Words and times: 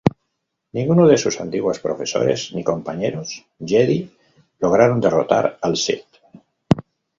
Ninguno 0.77 1.05
de 1.07 1.15
sus 1.19 1.39
antiguos 1.41 1.77
profesores 1.79 2.53
ni 2.55 2.63
compañeros 2.63 3.45
Jedi 3.63 4.09
lograron 4.57 4.99
derrotar 4.99 5.59
al 5.61 5.77
Sith. 5.77 6.07